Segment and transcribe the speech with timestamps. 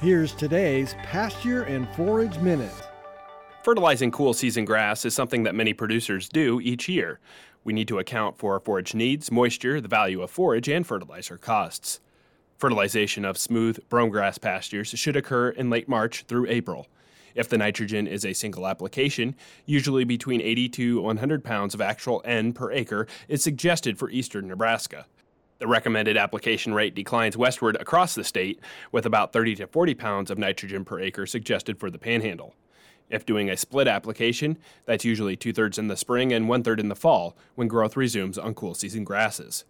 [0.00, 2.70] Here's today's Pasture and Forage Minute.
[3.62, 7.18] Fertilizing cool season grass is something that many producers do each year.
[7.64, 12.00] We need to account for forage needs, moisture, the value of forage, and fertilizer costs.
[12.58, 16.88] Fertilization of smooth brome grass pastures should occur in late March through April.
[17.34, 19.34] If the nitrogen is a single application,
[19.64, 24.46] usually between 80 to 100 pounds of actual N per acre is suggested for eastern
[24.46, 25.06] Nebraska.
[25.58, 28.60] The recommended application rate declines westward across the state,
[28.92, 32.54] with about 30 to 40 pounds of nitrogen per acre suggested for the panhandle.
[33.08, 36.78] If doing a split application, that's usually two thirds in the spring and one third
[36.78, 39.64] in the fall when growth resumes on cool season grasses.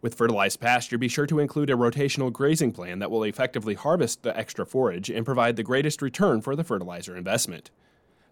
[0.00, 4.22] With fertilized pasture, be sure to include a rotational grazing plan that will effectively harvest
[4.22, 7.70] the extra forage and provide the greatest return for the fertilizer investment.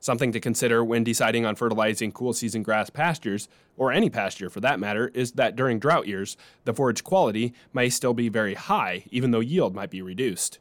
[0.06, 4.60] Something to consider when deciding on fertilizing cool season grass pastures, or any pasture for
[4.60, 9.02] that matter, is that during drought years, the forage quality may still be very high,
[9.10, 10.60] even though yield might be reduced.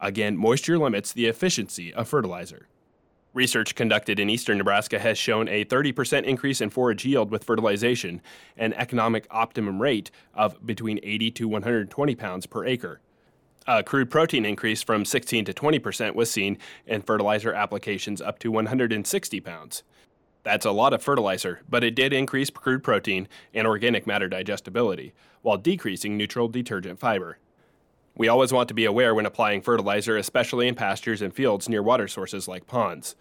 [0.00, 2.66] Again, moisture limits the efficiency of fertilizer.
[3.34, 8.20] Research conducted in eastern Nebraska has shown a 30% increase in forage yield with fertilization,
[8.56, 13.00] an economic optimum rate of between 80 to 120 pounds per acre.
[13.66, 18.50] A crude protein increase from 16 to 20% was seen in fertilizer applications up to
[18.50, 19.84] 160 pounds.
[20.42, 25.12] That's a lot of fertilizer, but it did increase crude protein and organic matter digestibility,
[25.42, 27.38] while decreasing neutral detergent fiber.
[28.16, 31.84] We always want to be aware when applying fertilizer, especially in pastures and fields near
[31.84, 33.14] water sources like ponds.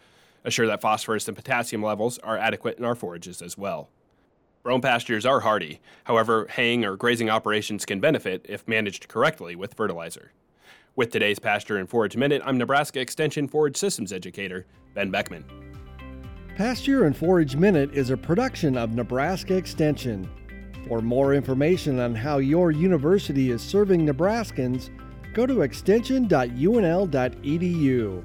[0.44, 3.89] Assure that phosphorus and potassium levels are adequate in our forages as well.
[4.64, 9.73] Brome pastures are hardy, however, haying or grazing operations can benefit if managed correctly with
[9.73, 10.34] fertilizer.
[10.95, 15.45] With today's Pasture and Forage Minute, I'm Nebraska Extension Forage Systems Educator Ben Beckman.
[16.56, 20.30] Pasture and Forage Minute is a production of Nebraska Extension.
[20.88, 24.92] For more information on how your university is serving Nebraskans,
[25.34, 28.23] go to extension.unl.edu.